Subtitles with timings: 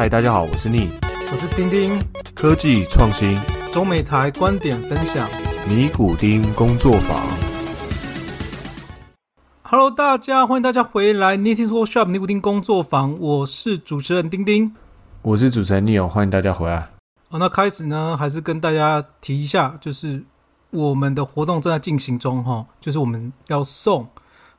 [0.00, 0.88] 嗨，大家好，我是逆，
[1.30, 2.02] 我是丁丁，
[2.34, 3.36] 科技创新，
[3.70, 5.28] 中美台观点分享，
[5.68, 7.22] 尼古丁工作坊。
[9.60, 11.34] Hello，大家欢迎大家回来。
[11.34, 14.74] N i t i Workshop 尼古丁工作坊，我是主持人丁丁，
[15.20, 16.88] 我是主持人 Neil，欢迎大家回来。
[17.28, 20.24] 好，那开始呢，还是跟大家提一下，就是
[20.70, 24.08] 我们的活动正在进行中哈，就是我们要送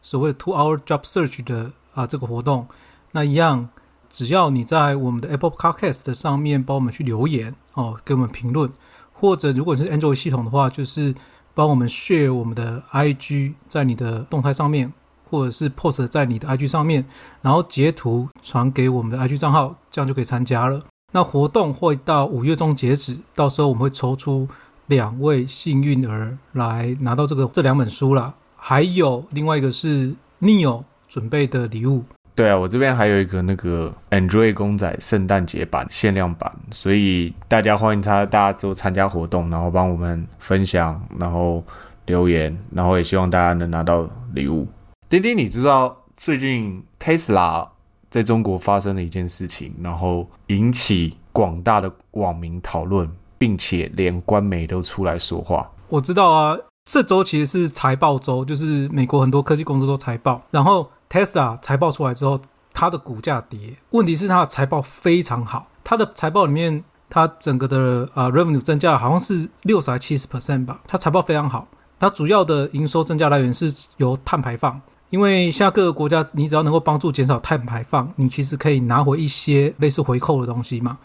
[0.03, 2.67] 所谓的 Two Hour Job Search 的啊这个活动，
[3.13, 3.69] 那一样。
[4.13, 8.69] 只要你在我们的 Apple Podcast 上面帮我们去留言哦，给我们评论，
[9.13, 11.15] 或者如果是 Android 系统的话，就是
[11.53, 14.91] 帮我们 share 我们的 IG 在你的动态上面，
[15.29, 17.05] 或者是 post 在你的 IG 上面，
[17.41, 20.81] 然后截图传给我们的 IG 账号，这样就可以参加了。
[21.13, 24.47] 那活动会到五月中截止，到时候我们会抽出
[24.87, 32.03] 两位幸运儿来拿到这个这两本书啦，还有另外一个是 Neil 准备的礼物。
[32.33, 41.61] 对啊，我这边还有一个那个 Android 公仔圣诞节版限量版，所以大家欢迎他，大家都参加活动，然后帮我们分享，然后
[42.05, 44.65] 留言，然后也希望大家能拿到礼物。
[45.09, 47.67] 丁丁，你知道最近 Tesla
[48.09, 55.69] 在中国发生了一件事情，然后引起广大的网民讨论，并且连官媒都出来说话。
[55.89, 60.89] 我知道啊，这周其实是财报周，就是美国很多科技公司都财报，然后。
[61.11, 62.39] Tesla 财报出来之后，
[62.73, 63.75] 它的股价跌。
[63.89, 70.79] 问题是它的财报非常好，它的财报里面，它整个的啊 revenue 增加好像是六十还七十 percent 吧。
[70.87, 71.67] 它财报非常好，
[71.99, 74.81] 它主要的营收增加来源是由碳排放。
[75.09, 80.97] 因为现在各个国家，你只要能够帮助减少碳排放，你其实可以拿回一些类似回扣的东西嘛。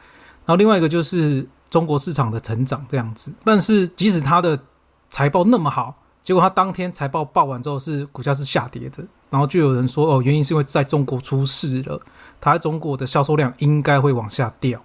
[0.44, 3.34] 然后另外一个就是中国市场的成长这样子。
[3.42, 4.56] 但是即使它的
[5.10, 9.04] 财报那么好，结果他当天财报报完之后是股价是下跌的。
[9.30, 12.00] 然后就有人说，哦，原因是因为在中国出事了，
[12.40, 14.82] 它在中国的销售量应该会往下掉。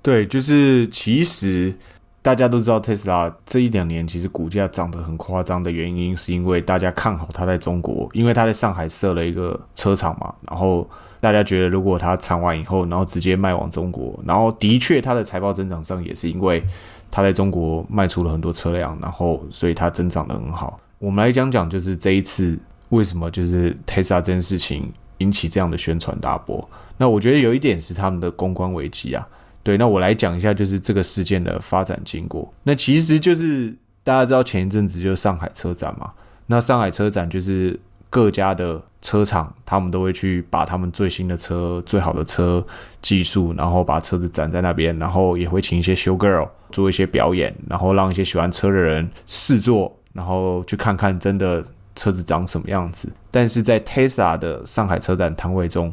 [0.00, 1.76] 对，就是其实
[2.22, 10.34] 大家都知道，特斯拉这一两年其实股价涨得很夸张的原因，是因为大家看好它在中国，因为它在上海设了一个车厂嘛。
[10.48, 10.88] 然后
[11.20, 16.64] 大家觉得，如果它产完以后，然后直接卖往中国，然后的确它的财报增长上也是因为
[17.10, 20.80] 它在中国卖出了很多车辆，然后所以它增长得很好。
[20.98, 22.58] 我们来讲讲，就是这一次。
[22.90, 26.66] 为什么就是 Tesla 这件事情引起这样的宣传大波？
[26.96, 29.28] 那我觉得有一点是他们的公关危机啊。
[29.62, 32.50] 对，那我来讲一下就是这个事件的发展经过。
[32.62, 36.10] 那其实就是大家知道前一阵子就是上海车展嘛。
[36.46, 42.66] 那上海车展就是各家的车厂，他们都会去把他们最新的车、最好的车
[43.02, 51.64] 技术，然后把车子展在那边，然后也会请一些 show girl 做一些表演，然后让一些喜欢车的人试坐，然后去看看真的。
[51.98, 53.12] 车子长什么样子？
[53.28, 55.92] 但是在 Tesla 的上海车展摊位中，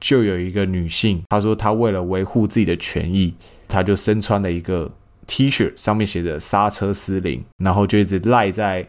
[0.00, 3.34] 就有一个女性，她说她为了维护自己的权益，
[3.68, 4.90] 她就身穿了一个
[5.26, 8.88] T 恤，上面写着“刹车失灵”，然后就一直赖在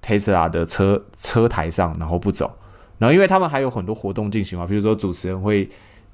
[0.00, 2.56] Tesla 的车车台上，然后不走。
[2.98, 5.68] 然后因为他们还有很多活动进行嘛，比如说主持人会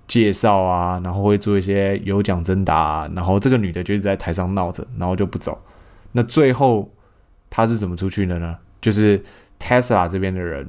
[0.06, 5.60] 介绍啊，然后会做一些有奖征答，然后这个女的就一直在台上闹着，然后就不走。
[6.12, 6.90] 那最后
[7.48, 8.56] 她是怎么出去的呢？
[8.80, 9.22] 就是。
[9.64, 10.68] Tesla 这边的人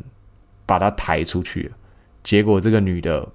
[0.67, 1.71] 把她抬出去了，
[2.21, 3.27] 结果这个女的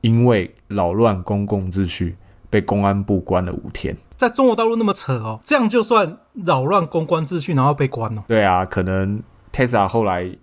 [0.00, 2.16] 因为扰乱公共秩序，
[2.48, 3.94] 被公安部关了五天。
[4.16, 6.16] 在中国大陆那么扯哦，这样就算
[6.46, 8.24] 扰乱公关秩序，然后被关了？
[8.26, 9.22] 对啊，可能
[9.52, 10.34] Tesla 后来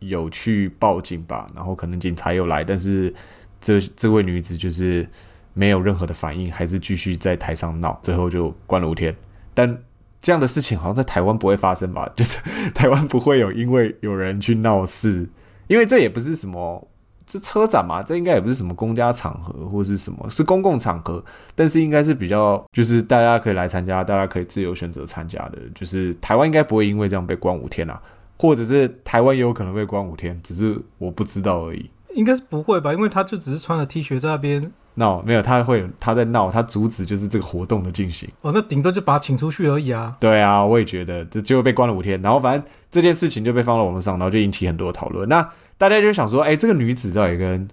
[0.00, 3.14] 有去报警吧，然后可能警察又来，但是
[3.60, 5.06] 这这位女子就是
[5.52, 9.14] 没有任何的反应，还是继续在台上闹，最后就关了五天。
[9.52, 9.78] 但
[10.20, 12.10] 这样的事情好像在台湾不会发生吧？
[12.16, 12.38] 就是
[12.74, 15.28] 台湾不会有因为有人去闹事，
[15.66, 16.86] 因为这也不是什么
[17.26, 25.58] 这车展嘛，这应该也不是什么公家场合或是什么，是公共场合，但是应该是比较就是大家可以来参加，大家可以自由选择参加的。
[25.74, 28.00] 就是台湾应该不会因为这样被关五天啊，
[28.38, 31.88] 或者是台湾也有可能被关五天，只是我不知道而已。
[32.14, 32.92] 应该是不会吧？
[32.92, 34.72] 因为他就只是穿了 T 恤在那边。
[34.94, 38.28] 闹没有，他会他在闹，他阻止就是这个活动的进行。
[38.42, 40.14] 哦，那顶多就把他请出去而已啊。
[40.20, 45.28] 对啊，我也觉得，这结果被关了五天，然后反正这件事情就被放到网络上，然后就引起很多讨论。
[45.28, 45.48] 那
[45.78, 47.68] 大家就想说，哎，这个女子到底跟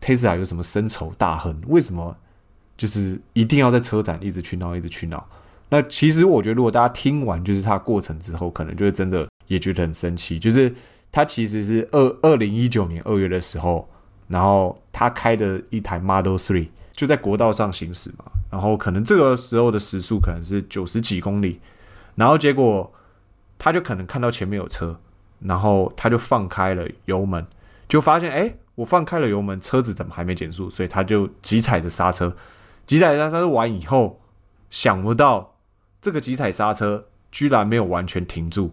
[0.00, 1.54] Tesla 有什么深仇大恨？
[1.68, 2.16] 为什么
[2.76, 5.24] 就是一定要在车展一直去闹，一直去闹？
[5.68, 10.38] 那其实我觉得，如果大家听完就是他过程之后，可能就会真的也觉得很生气。
[10.38, 10.74] 就是
[11.14, 13.88] 他其实是二二零一九年二月的时候。
[14.26, 21.60] 然后他开的一台 Model Three 就在国道上行驶嘛，然后可能这个时候的时速可能是九十几公里，
[22.14, 22.90] 然后结果
[23.58, 24.98] 他就可能看到前面有车，
[25.40, 27.46] 然后他就放开了油门，
[27.86, 30.70] 就发现哎，我放开了油门，车子怎么还没减速？
[30.70, 32.34] 所以他就急踩着刹车，
[32.86, 34.22] 急踩刹车完以后，
[34.70, 35.58] 想不到
[36.00, 38.72] 这个急踩刹车居然没有完全停住，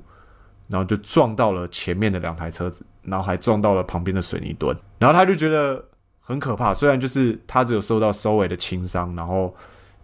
[0.71, 5.83] 然后就撞到了前面的两台车子，然后还撞到了旁边的水泥墩，然后他就觉得
[6.21, 6.73] 很可怕。
[6.73, 9.53] 虽然就是他只有受到稍微的轻伤，然后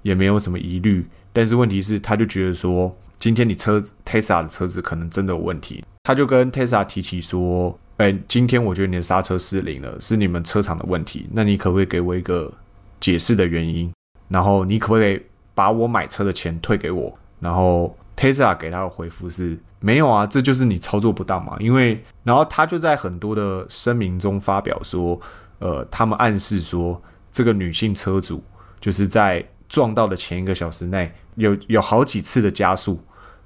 [0.02, 5.84] 也没有什么疑虑，但是问题是他就觉得说，今天你车 Tesla 的车子可能真的有问题。
[6.04, 11.28] 他就跟 Tesla 提起说：“哎，今天我觉得你的刹车失灵了，是你们车厂的问题。
[11.34, 12.54] 那你可不可以给我一个
[13.00, 13.92] 解释的原因？
[14.30, 15.22] 然后你可不可以
[15.54, 21.56] 把我买车的钱退给我？”然后 Tesla 给他的回复是：“没有啊，这就是你操作不当嘛。
[21.60, 25.20] 因为，然后他就在很多的声明中发表说：，
[25.60, 27.02] 呃，他们暗示说，
[27.32, 28.44] 这个女性车主
[28.80, 33.02] 就是在撞到的前一个小时内有有好几次的加速，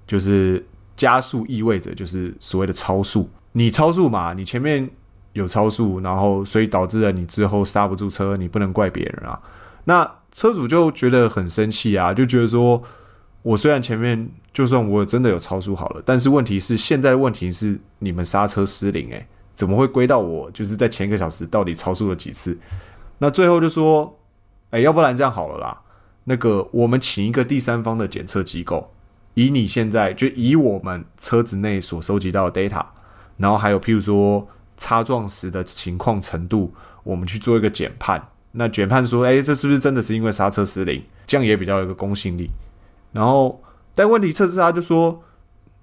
[0.06, 0.66] 就是。”
[0.98, 4.88] 加速意味着就是所谓的超速，你超速嘛，你前面
[5.34, 9.42] 有超速，然后所以导致了你之后刹不住车，你不能怪别人啊。
[9.86, 12.84] 那车主就觉得很生气啊，就觉得说，
[13.42, 19.26] 我虽然前面就算我真的有超速好了，但是问题是现在的问题是你们刹车失灵，诶，
[19.56, 20.52] 怎么会归到我？
[20.52, 22.58] 就是在前一个小时到底超速了几次？
[23.20, 24.18] 那最后就说，
[24.72, 25.82] 哎，要不然这样好了啦，
[26.26, 28.92] 那个我们请一个第三方的检测机构。
[29.36, 32.86] 以你现在就以我们车子内所收集到的 data，
[33.38, 34.46] 然后还有譬如说
[34.76, 36.74] 擦撞时的情况程度，
[37.04, 38.28] 我们去做一个减判。
[38.52, 41.02] 那减判说，哎，这是不是真的是因为刹车失灵？
[41.26, 42.50] 这样也比较有一个公信力。
[43.14, 43.62] 然后，
[43.94, 45.22] 但问题测试他就说，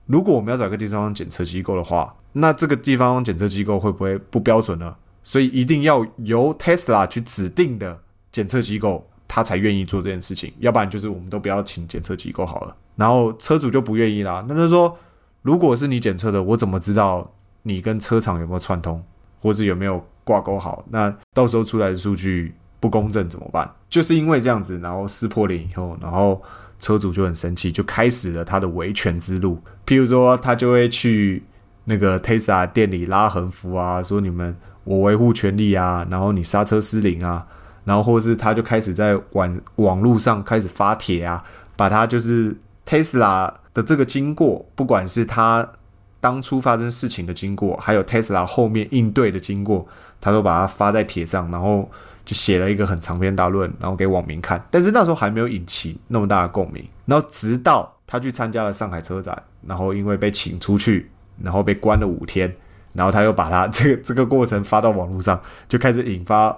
[0.06, 4.96] 如果我们要找个第三方检测机构的话，那这个地方检测机构会不会不标准呢？
[5.22, 8.00] 所以一定要由 Tesla 去指定的
[8.32, 10.52] 检测机构，他才愿意做这件事情。
[10.58, 12.74] 要不然就是我们都不要请检测机构好了。
[12.96, 14.96] 然后车主就不愿意啦，那他说，
[15.42, 17.30] 如果是你检测的，我怎么知道
[17.62, 19.02] 你跟车厂有没有串通，
[19.40, 20.84] 或是有没有挂钩好？
[20.90, 23.70] 那到时候出来的数据不公正怎么办？
[23.90, 26.42] 就是因为这样子，然后撕破脸以后，然后
[26.78, 29.60] 车主就很生气，就开始了他的维权之路。
[29.86, 31.42] 譬如说，他就会去
[31.84, 37.46] 那个 Tesla 店里拉横幅啊，说你们我维护权利啊，然后你刹车失灵啊，
[37.84, 41.42] 然后或是他就开始在网网络上开始发帖啊，
[41.76, 42.56] 把他就是。
[42.88, 45.72] Tesla 的这个经过，不管是他
[46.20, 49.86] 当初发生事情的经过，还有 Tesla 后面应对的经过，
[50.22, 51.90] 他都把它发在帖上，然后
[52.28, 54.62] 就写了一个很长篇大论，然后给网民看。
[54.70, 56.86] 但是那时候还没有引起那么大的共鸣。
[57.06, 61.10] 然后直到他去参加了上海车展，然后因为被请出去，
[61.42, 62.54] 然后被关了五天，
[62.92, 66.54] 然后他又把他这个这个过程发到网络上，就开始引发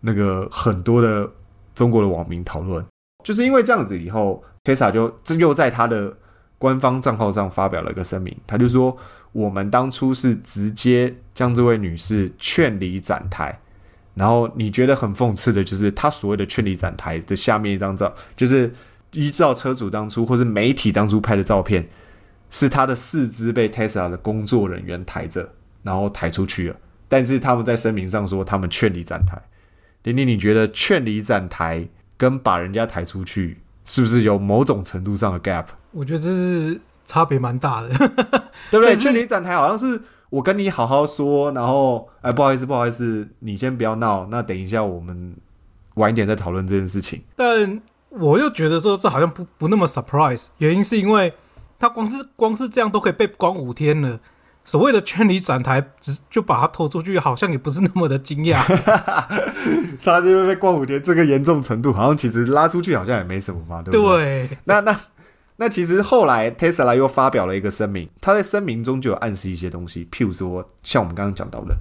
[0.00, 1.30] 那个很多的
[1.72, 2.84] 中国的网民讨论。
[3.22, 4.42] 就是因为这样子以后。
[4.64, 6.16] Tesla 就这又在他的
[6.56, 8.96] 官方账号上发表了一个声明，他就说
[9.32, 13.60] ：“我们当初是直接将这位女士劝离展台，
[14.14, 18.72] 然后你觉得很讽刺的就是，他所谓的劝离展台的下面一张照，就是
[19.12, 21.88] 依照车主当初或是媒体当初拍的照片，
[22.50, 25.50] 是他的四肢被 Tesla 的工作人员抬着，
[25.82, 26.76] 然后抬出去了。
[27.08, 29.40] 但是他们在声明上说他们劝离展台。
[30.02, 35.66] 丁丁，你觉得劝离展台跟把人家抬出去？”是不是有某种程度上的 gap？
[35.90, 37.88] 我觉得这是差别蛮大的，
[38.70, 38.96] 对不对？
[38.96, 40.00] 劝离展台好像是
[40.34, 45.36] 我跟你好好说，然后哎，不好意思，不好意思，你先不要闹，那等一下我们
[45.94, 47.22] 晚一点再讨论这件事情。
[47.36, 51.32] 但我又觉得说这好像不不那么 surprise，原因是因为
[51.78, 54.18] 他光是光是这样都可以被关五天了。
[54.64, 58.60] 所谓的圈里展台，只就把他拖出去，好像也不是那么的惊讶。
[60.02, 64.48] 他就会被关五天，这个严重程度，好像其实拉出去好像也没什么嘛，对不对？
[64.64, 64.98] 那那
[65.56, 71.76] 那其实后来 Tesla 又发表了一个声明，他在声明中就有暗示一些东西，譬如说像我们刚刚讲到的，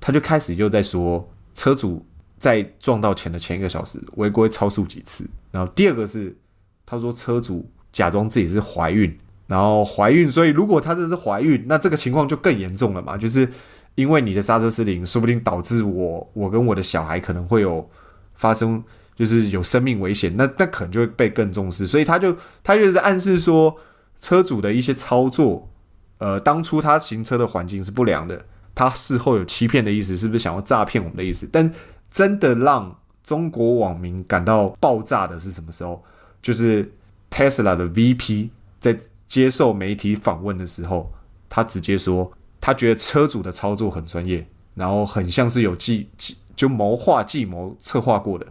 [0.00, 2.06] 他就开始又在说车主
[2.38, 6.36] 在撞到前的前一个小时违规超速几次，然后第二个是
[6.84, 9.18] 他说车主假装自己是怀孕。
[9.46, 13.16] 然后怀孕，所以如果他这是怀孕，那这个情况就更严重了嘛？
[13.16, 13.48] 就是
[13.96, 17.90] 因为你的刹车失灵，说不定导致我我跟我的小孩可能会有
[18.36, 18.80] 发生，
[19.20, 21.86] 就是有生命危险，那那可能就会被更重视。
[21.86, 22.34] 所以他就
[22.64, 23.76] 他就是暗示说，
[24.18, 25.68] 车主的一些操作，
[26.16, 31.46] 呃，当初他行车的环境是不良的，他事后有欺骗的意思，是不是想要诈骗我们的意思？
[31.52, 31.70] 但
[32.10, 36.02] 真的让中国网民感到爆炸的是什么时候？
[36.40, 36.90] 就是
[37.30, 38.48] Tesla 的 VP
[38.80, 38.98] 在。
[39.30, 41.08] 接受媒体访问的时候，
[41.48, 48.44] 他直接说，他觉得车主的操作很专业，然后很像是有计计就谋划计谋策划过的，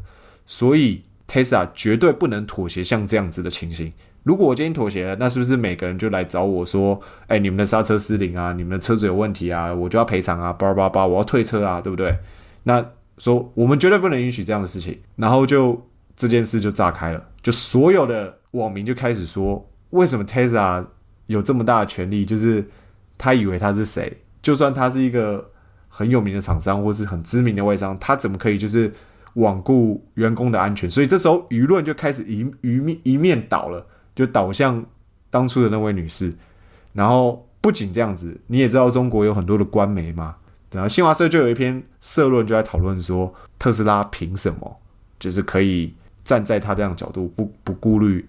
[0.49, 3.93] 所以 Tesla 绝对不能妥协像这样子的情形。
[4.23, 12.17] 如果我今天妥协了，那是不是每个人就来找我说，哎，你们的刹车失灵啊，你们的车子有问题啊，我就要赔偿啊，叭叭叭，我要退车啊，对不对？
[12.63, 12.83] 那
[13.19, 20.83] 说我们绝对不能允许这样的事情，然后就这件事就炸开了，就所有的网民就开始说，为什么 Tesla
[21.27, 22.25] 有这么大的权利？
[22.25, 22.67] 就是
[23.19, 24.17] 他以为他是谁？
[24.41, 25.51] 就算他是一个
[25.87, 28.91] 很有名的厂商，或是很知名的外商，他怎么可以就是
[29.35, 30.89] 罔顾员工的安全？
[30.89, 34.85] 所以这时候舆论就开始一一面一面倒了，就倒向
[35.29, 36.33] 当初的那位女士。
[36.93, 40.35] 然后不仅这样子，你也知道中国有很多的官媒嘛，
[40.71, 44.77] 然后新华社就有一篇社论就在讨论说，特斯拉凭什么
[45.19, 45.93] 就是可以？
[46.21, 48.23] 站在他这样的角度，不不顾虑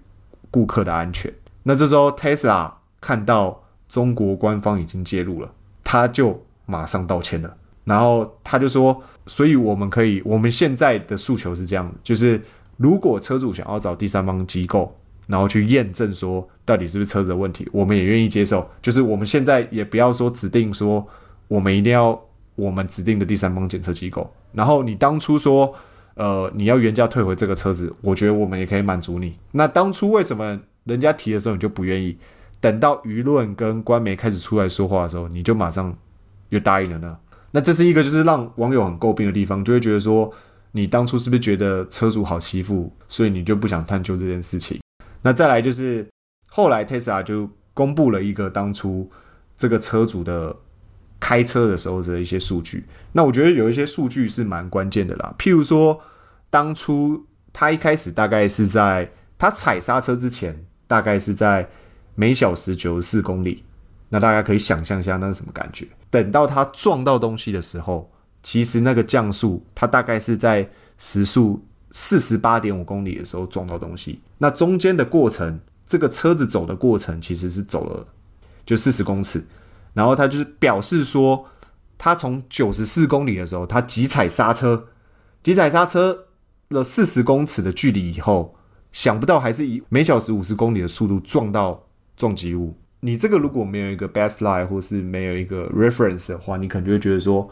[0.51, 1.31] 顾客的安全。
[1.65, 5.53] 那这时候，Tesla 看到中国官方已经介入了，
[5.85, 7.55] 他就马上道歉了。
[7.91, 12.41] 然后他就说：“所以我们可以，我们现在的诉求是这样，就是
[12.77, 14.95] 如果车主想要找第三方机构，
[15.27, 18.69] 然后去验证说到底是不是车子的问题，我们也愿意接受。
[18.81, 21.05] 就是我们现在也不要说指定说
[21.49, 22.19] 我们一定要
[22.55, 24.33] 我们指定的第三方检测机构。
[24.53, 25.75] 然后你当初说。”
[26.17, 29.39] 呃，你要原价退回这个车子，我觉得我们也可以满足你。
[29.53, 32.15] 那当初为什么人家提的时候你就不愿意？
[32.61, 35.97] 等到舆论跟官媒开始出来说话的时候，你就马上
[36.51, 37.17] 又答应了呢？
[37.53, 40.33] 那这是一个就是让网友很诟病的地方，就会觉得说
[40.73, 44.81] 你当初是不是觉得车主好欺负，所以你就不想探究这件事情？
[45.23, 46.07] 那再来就是
[46.49, 49.11] 后来 Tesla 就公布了一个当初
[49.57, 50.57] 这个车主的。
[51.23, 55.35] 开车的时候的一些数据，那我觉得有一些数据是蛮关键的啦。
[55.39, 56.01] 譬如说，
[56.49, 61.69] 当初他一开始大概是在他踩刹车之前，大概是在
[62.15, 63.63] 每小时九十四公里。
[64.11, 65.87] 那大家可以想象一下那是什么感觉？
[66.11, 68.11] 等到他撞到东西的时候，
[68.43, 74.21] 其实那个降速，它大概是在时速四十八点五公里的时候撞到东西。
[74.39, 78.07] 那中间的过程，这个车子走的过程其实是走了
[78.67, 79.45] 就四十公尺。
[79.95, 81.47] 然后他就是表示说，
[81.97, 84.89] 他从九十四公里的时候，他急踩刹车，
[85.43, 86.27] 急踩刹车
[86.69, 88.57] 了四十公尺的距离以后，
[88.91, 91.87] 想不到还是以每小时五十公里的速度撞到
[92.17, 92.77] 撞击物。
[93.01, 97.49] 你这个如果没有一个 baseline 或是没有一个 reference 的话，你可能就会觉得说，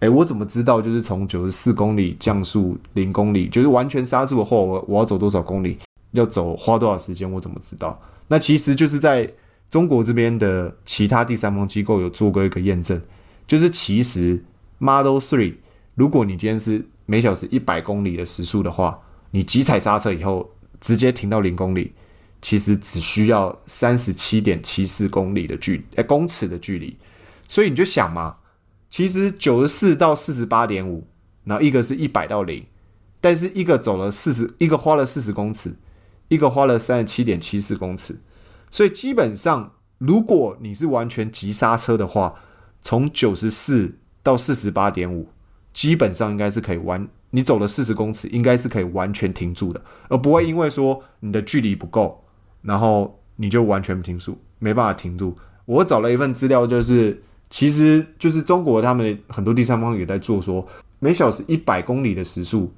[0.00, 5.76] 哎，我怎么知道就是从九十四公里降速零公里，就是完全刹住后，我我要走多少公里，
[6.12, 8.00] 要走花多少时间，我怎么知道？
[8.28, 9.32] 那其实就是在。
[9.68, 13.02] 中国这边的其他第三方机构有做过一个验证，
[13.48, 14.40] 就是其实
[14.78, 15.54] Model Three，
[15.96, 18.96] 如果你今天是每小时一百公里的时速的话，
[19.32, 20.48] 你急踩刹车以后
[20.80, 21.90] 直接停到零公里，
[22.46, 26.96] 其实只需要三十七点七四公里的距离，哎公尺的距离。
[27.48, 28.36] 所以你就想嘛，
[28.88, 31.08] 其实九十四到四十八点五，
[31.42, 32.64] 然后一个是一百到零，
[33.20, 35.74] 但是一个走了四十，一个花了四十公尺，
[36.28, 38.20] 一个花了三十七点七四公尺。
[38.70, 42.36] 所以基本上，如果你是完全急刹车的话，
[42.80, 45.30] 从九十四到四十八点五，
[45.72, 47.08] 基本上应该是可以完。
[47.30, 52.24] 你走了四十公尺，应该是可以完全停住的，而不会因为说你的距离不够，
[52.66, 55.36] 然后你就完全停住，没办法停住。
[55.64, 60.66] 我找了一份资料，就是其实就是中国他们很多第三方也在做，说
[60.98, 62.72] 每小时一百公里的时速，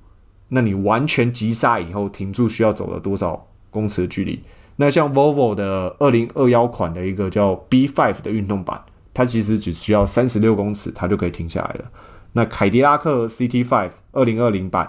[0.49, 4.43] 那你完全急刹以后停住需要走了多少公尺的距离？
[4.77, 8.81] 那像 Volvo 的二零二幺款的一个叫 B5 的运动版，
[9.13, 11.91] 它其实只需要三十六公尺，它就可以停下来了。
[12.33, 14.89] 那凯迪拉克 CT5 二零二零版，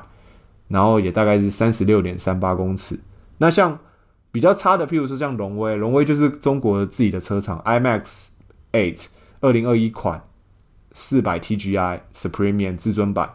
[0.67, 2.99] 然后也大概是三十六点三八公尺。
[3.39, 3.79] 那像
[4.39, 8.27] 比较差的，譬如说像荣威，荣威就是中国自己的车厂，IMAX
[8.71, 9.07] Eight
[9.41, 10.23] 二零二一款
[10.93, 13.29] 四百 TGI Supreme 至尊版，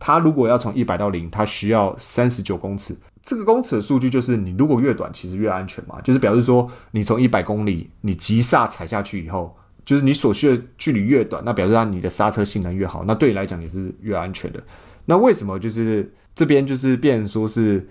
[0.00, 2.96] 它如果要从一百到零，它需要三十九公尺。
[3.22, 6.00] 这个公尺的数据就是你如果越短，其实越安全嘛。
[6.00, 14.60] 就是表示说，你从一百公里你急刹踩下去以后，就是你所需的距离越短，那表示它你的刹车性能越好，那对你来讲也是越安全的。
[15.04, 17.88] 那为什么就是这边就是变说是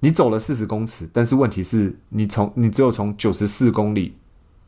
[0.00, 4.16] 你走了四十公尺，但是问题是你从你只有从九十四公里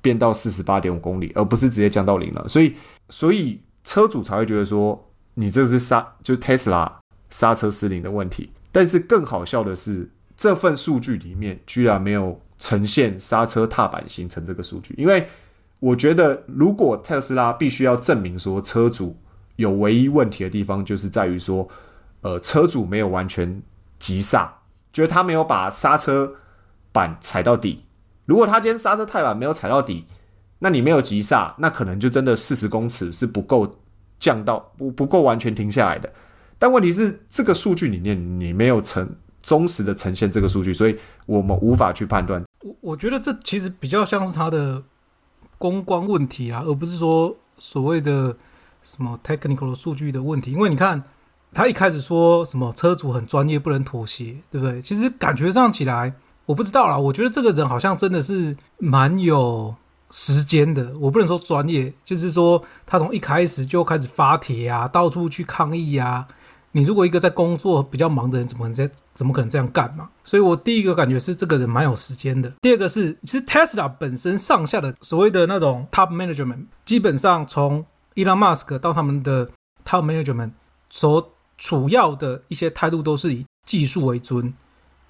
[0.01, 2.49] 变到四十八点五公里，而不是直接降到零了。
[2.49, 2.75] 所以
[3.09, 6.91] 所以车主才会觉得说，你这是刹就 Tesla
[7.31, 8.51] 刹车失灵的问题。
[8.71, 14.95] 但是更好笑的是，这份数据里面居然没有呈现刹车踏板形成这个数据。
[14.97, 15.27] 因为
[15.79, 19.17] 我觉得，如果特斯拉必须要证明说车主
[19.57, 21.69] 有唯一问题的地方，就是在于说，
[22.21, 23.63] 呃，车主没有完全
[23.99, 24.53] 急刹，
[24.93, 26.35] 觉得他没有把刹车
[26.93, 27.85] 板踩到底。
[28.27, 30.07] 如果他今天刹车踏板没有踩到底，
[30.59, 33.79] 那你没有急刹，那可能就真的四十公尺是不够
[34.19, 36.13] 降到不不够完全停下来的。
[36.59, 42.45] 但问题是，这个数据里面你没有呈忠实的呈现这个数据，所以我们无法去判断。
[42.63, 44.83] 我我觉得这其实比较像是他的
[45.57, 48.37] 公关问题啊，而不是说所谓的
[48.83, 50.51] 什么 technical 数据的问题。
[50.51, 51.05] 因为你看，
[51.53, 54.81] 他一开始说什么车主很专业，不能妥协，对不对？
[54.83, 56.13] 其实感觉上起来，
[56.47, 56.97] 我不知道啦。
[56.97, 59.75] 我觉得这个人好像真的是蛮有
[60.11, 60.93] 时间的。
[61.01, 66.27] 我不能说专业，就是说他从一开始就开始发帖啊，到处去抗议啊。
[66.73, 70.11] 你如果一个在工作比较忙的人，怎么能这怎么可能这样干嘛？
[70.23, 72.53] 所以我第一个感觉是这个人蛮有时间的。
[72.61, 79.47] 第二个是，其实 Tesla 本身上下的所谓的那种 top management，基本上从 Elon Musk 到他们的
[79.85, 80.53] top management
[80.91, 84.55] 所主要的一些态度都是以技术为尊，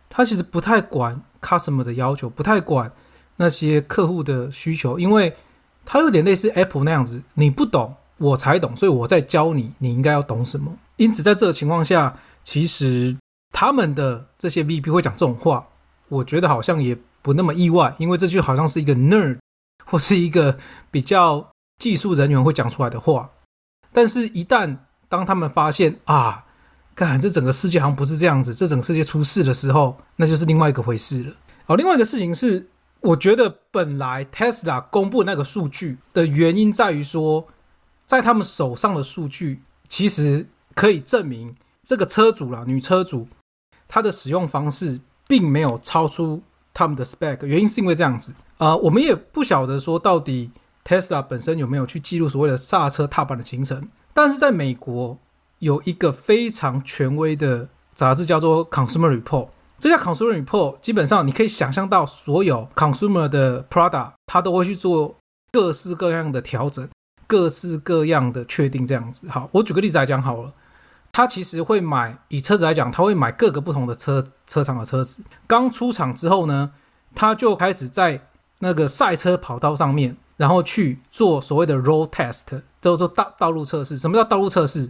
[0.09, 2.90] 他其实不太管 customer 的要求，不太管
[3.37, 5.37] 那些客户的需求，因为
[5.85, 10.76] 他有点类似 Apple 那样子，你不懂我才懂，所以我在教你，你应该要懂什么。
[10.97, 13.17] 因此在这个情况下，其实
[13.52, 15.69] 他们的这些 VP 会讲这种话，
[16.09, 19.38] 我觉得好像也不那么意外，因为这就好像是一个 nerd
[19.85, 20.59] 或是一个
[20.90, 23.31] 比较技术人员会讲出来的话，
[23.93, 24.76] 但是，一旦
[25.09, 26.45] 当他们发现啊，
[26.95, 31.33] 看这整个世界好像不是这样子，这整个世界出事的时候，那就是另外一个回事了。
[31.65, 32.69] 好，另外一个事情是，
[33.00, 37.47] 我觉得本来 Tesla 公布那个数据的原因在于说，
[38.05, 43.29] 在他们手上的数据其实可以证明这个车主啦，女车主
[43.87, 46.43] 她的使用方式并没有超出
[46.75, 50.50] 他们的 spec，原因是因为这样子啊，我们也不晓得说到底
[50.85, 53.88] Tesla 本身有没有去记录所谓的刹车踏板的行程。
[54.12, 55.19] 但是在美国
[55.61, 59.49] 有一个非常权威的杂志叫做 Consumer Report，
[59.79, 65.17] 这家 Consumer Report 基本上你可以想象到所有 consumer 的 product，它都会去做
[65.53, 66.88] 各式各样的调整，
[67.27, 69.29] 各式各样的确定这样子。
[69.29, 70.53] 好，我举个例子来讲好了，
[71.12, 76.73] 他其实会买以车子来讲，他会买各个不同的车车厂的车子，刚出厂之后呢，
[77.15, 78.21] 他就开始在
[78.61, 80.17] 那个赛车跑道上面。
[80.38, 83.99] 然后去做所谓的 road test，就是说道道路测试。
[83.99, 84.88] 什么叫道路测试？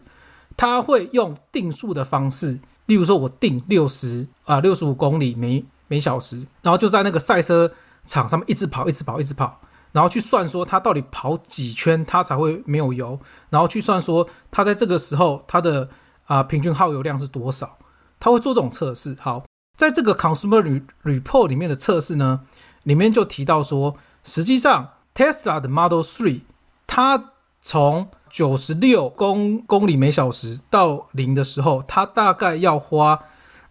[0.56, 7.72] 他会用定速的方式，例如说我定六十啊六十五公里每每小时，然后就在那个赛车
[8.04, 9.60] 场上面一直跑，一直跑，一直跑，
[9.92, 13.18] 然后去算说他到底跑几圈他才会没有油，
[13.50, 15.88] 然后去算说他在这个时候他的
[16.26, 17.78] 啊平均耗油量是多少，
[18.20, 19.16] 他会做这种测试。
[19.18, 19.44] 好，
[19.78, 22.40] 在这个 consumer report 里面的测试呢，
[22.82, 24.90] 里面就提到说，实际上。
[25.18, 26.42] Tesla 的 Model Three，
[26.86, 33.18] 它从九十六公公里每小时到零的时候，它大概要花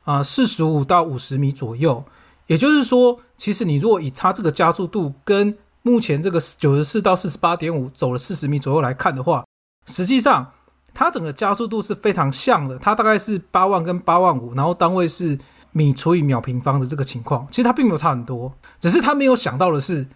[0.04, 2.04] 啊四十五到五十米左右。
[2.48, 9.46] 也就是说，其实你如果以它这个加速度跟目前这个九十四到四十八点五走了四十米左右来看的话，
[9.86, 10.52] 实际上
[10.94, 12.78] 它整个加速度是非常像的。
[12.78, 15.40] 它大概是八万跟八万五，然后单位是
[15.72, 17.48] 米除以秒平方的这个情况。
[17.50, 20.08] 其实它并没有差很多，只是他没有想到的是。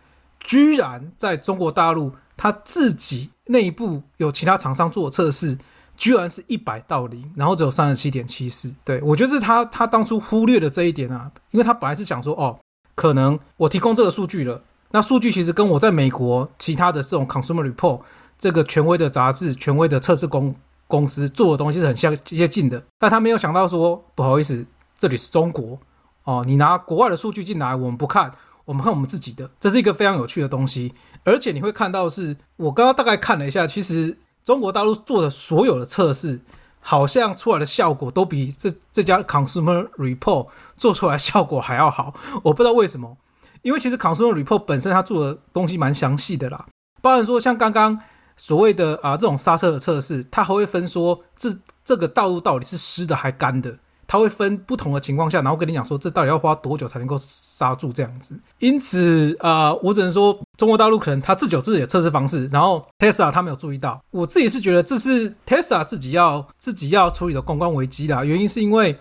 [0.41, 5.57] 居然在中国大陆，他自己内部有其他厂商做测试，
[5.95, 8.73] 居然是一百到零，然后只有三十七点七四。
[8.83, 12.59] 对我觉得是他他当初忽略了这一点啊，因为他本来是想说，哦，
[12.95, 18.01] 可能我提供这个数据了，那数据其实跟我在美国其他的这种 Consumer Report
[18.39, 20.55] 这个权威的杂志、权威的测试公
[20.87, 24.65] 公司做的东西是很相接近的，但他没有想到说，不好意思，
[24.97, 25.79] 这里是中国
[26.23, 28.31] 哦，你拿国外的数据进来，我们不看。
[28.71, 30.93] 我们看我们自己的，这是一个非常有趣的东西，
[31.25, 36.39] 而且你会看到，是我刚刚大概看了一下，其实中国大陆做的所有的测试，
[36.79, 42.13] 好像出来的效果都比这这家 Consumer Report 做出来效果还要好。
[42.43, 43.17] 我不知道为什么，
[43.61, 46.67] 因为其实 Consumer Report 本身它做的东西蛮详细的啦，
[47.01, 47.99] 包含说像刚刚
[48.37, 51.53] 所谓的啊这种刹车的测试，它还会分说这
[51.83, 53.79] 这个道路到底是湿的还干的。
[54.11, 58.37] 他会分不同的情况下，然后跟你讲说这到底要花多久才能够刹住这样子。
[58.59, 64.03] 因此啊，我只能说中国大陆可能他自己有自己的测试方式，然后 Tesla 他没有注意到。
[64.11, 68.25] 我自己是觉得这是 Tesla 自己要自己要处理的公关危机啦。
[68.25, 68.99] 原因是因为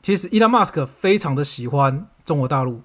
[0.00, 2.80] 其实 Elon Musk 非常的喜欢中国大陆，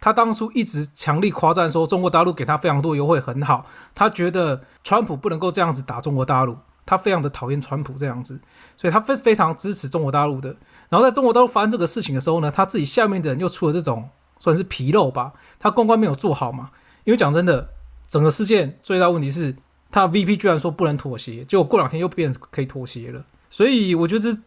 [0.00, 6.56] 他当初一直强力夸赞说中国大陆给他非常多优惠很好，他觉得川普不能够这样子打中国大陆。
[6.86, 8.38] 他非常的讨厌川普这样子，
[8.76, 10.54] 所以他非非常支持中国大陆的。
[10.94, 16.70] 然后在中国大陆发生这个事情的时候呢，他自己下面的人又出了这种算是纰漏吧，他公关没有做好嘛。
[17.02, 17.70] 因为讲真的，
[18.08, 19.56] 整个事件最大问题是，
[19.90, 23.24] 他 VP 居然说不能妥协，结果过两天又变可以妥协了。
[23.50, 24.38] 所以我觉得这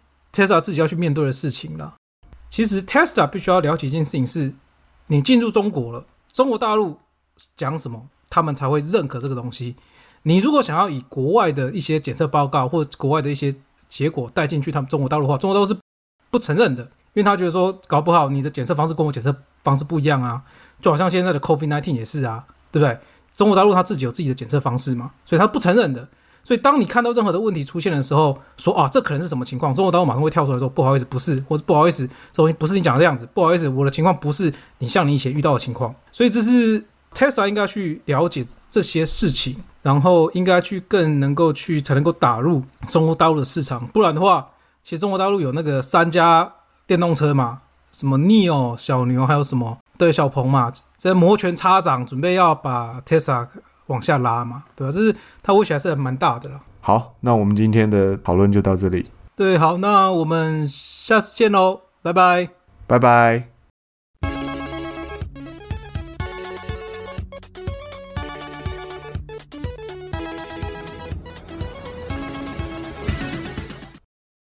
[0.45, 1.95] Tesla 自己要去面对的事情了。
[2.49, 4.53] 其实 Tesla 必须要了解一件事情是，
[5.07, 6.99] 你进入中国了，中国大陆
[7.57, 9.75] 讲什么，他们才会认可这个东西。
[10.23, 13.53] 你如果想要以国外的一些检测报告或者国外的一些
[13.89, 15.77] 结果带进去他们中国大陆的话，中国大陆是
[16.30, 20.42] 不承认的，因为他觉得说搞不好你的检测方式跟我检测方式不一样啊，
[20.80, 22.98] 就好像现在的 COVID-19 也是啊，对不对？
[23.36, 26.08] 中国大陆他自己有自己的检测方式嘛，所以他不承认的。
[26.44, 35.94] 所以当你看到任何的问题出现的时候，说啊这可能是什么情况，中国大陆马上会跳出来说不好意思，不是，或者不好意思，这东西不是你讲的这样子，不好意思，我的情况不是你像你以前遇到的情况。
[36.12, 36.82] 所以这是
[37.13, 44.48] Tesla 应该去了解这些事情，然后应该去更能够去才能够打入中国大陆的市场，不然的话，
[44.88, 46.50] 其实中国大陆有那个三家
[46.86, 47.60] 电动车嘛，
[47.91, 53.45] 什么 Neo 小牛，还有什么对小鹏嘛，在摩拳擦掌，准备要把 Tesla
[53.88, 54.93] 往下拉嘛，对吧？
[54.93, 56.62] 这是它威胁还是蛮大的了。
[56.80, 62.47] 好，那我们今天的讨论就到这里，对，好，那我们下次见喽，拜拜。
[62.88, 63.57] 拜拜。